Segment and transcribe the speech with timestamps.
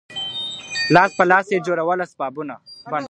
[0.93, 2.55] لا په لاس یې جوړوله اسبابونه,